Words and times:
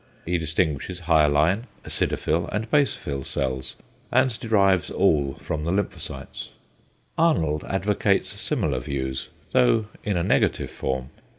He 0.25 0.39
distinguishes 0.39 1.01
hyaline, 1.01 1.67
acidophil 1.85 2.49
and 2.51 2.71
basophil 2.71 3.23
cells, 3.23 3.75
and 4.11 4.31
derives 4.39 4.89
all 4.89 5.35
from 5.35 5.63
the 5.63 5.71
lymphocytes. 5.71 6.47
Arnold 7.19 7.63
advocates 7.69 8.41
similar 8.41 8.79
views, 8.79 9.27
though 9.51 9.89
in 10.03 10.17
a 10.17 10.23
negative 10.23 10.71
form. 10.71 11.11